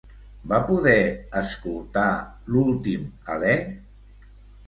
[0.51, 0.93] Va poder
[1.41, 2.07] escoltar
[2.55, 3.03] l'últim
[3.35, 3.55] alè?